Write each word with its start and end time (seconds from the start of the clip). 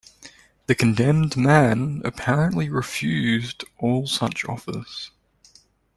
The 0.65 0.73
condemned 0.73 1.37
man 1.37 2.01
apparently 2.03 2.69
refused 2.69 3.65
all 3.77 4.07
such 4.07 4.43
offers. 4.45 5.11